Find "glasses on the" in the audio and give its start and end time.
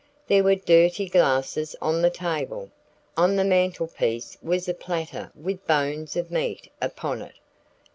1.07-2.09